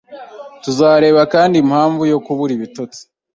tuzareba 0.63 1.21
kandi 1.33 1.55
impamvu 1.63 2.01
yo 2.11 2.17
kubura 2.25 2.51
ibitotsi 2.57 3.01